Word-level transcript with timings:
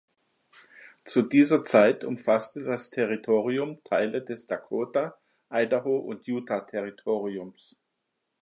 Zu 1.03 1.21
dieser 1.21 1.61
Zeit 1.61 2.03
umfasste 2.03 2.63
das 2.63 2.89
Territorium 2.89 3.83
Teile 3.83 4.23
des 4.23 4.47
Dakota-, 4.47 5.13
Idaho- 5.51 5.99
und 5.99 6.25
Utah-Territoriums. 6.27 7.75